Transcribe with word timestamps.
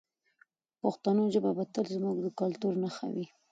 پښتو 0.81 1.09
ژبه 1.33 1.51
به 1.57 1.63
تل 1.73 1.85
زموږ 1.95 2.15
د 2.21 2.27
کلتور 2.39 2.73
نښه 2.83 3.07
وي. 3.13 3.25